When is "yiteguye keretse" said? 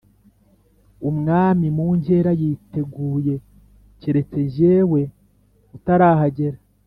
2.41-4.39